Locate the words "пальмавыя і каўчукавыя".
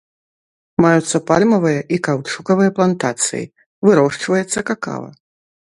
1.29-2.75